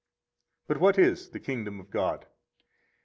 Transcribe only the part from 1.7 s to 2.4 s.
of God?